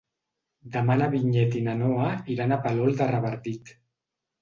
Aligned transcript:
Demà 0.75 0.95
na 1.01 1.09
Vinyet 1.11 1.59
i 1.61 1.63
na 1.69 1.77
Noa 1.83 2.09
iran 2.39 2.59
a 2.59 2.61
Palol 2.67 3.01
de 3.03 3.11
Revardit. 3.15 3.79